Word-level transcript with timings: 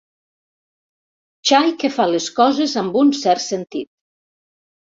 Xai 1.51 1.69
que 1.83 1.91
fa 1.97 2.09
les 2.13 2.31
coses 2.39 2.73
amb 2.83 3.01
un 3.05 3.15
cert 3.23 3.47
sentit. 3.47 3.91